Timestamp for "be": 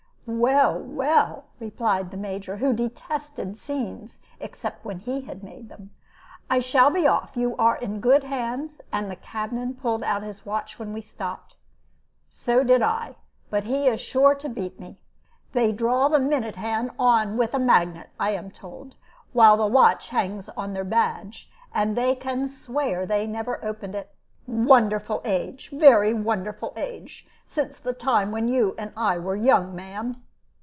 6.89-7.05